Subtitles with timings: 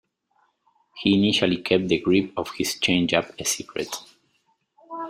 [0.95, 3.97] He initially kept the grip of his changeup a secret.